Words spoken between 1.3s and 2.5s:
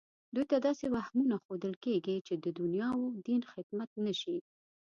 ښودل کېږي چې د